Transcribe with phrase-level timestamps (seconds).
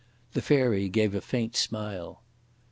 [0.33, 2.23] The Fairy gave a faint smile.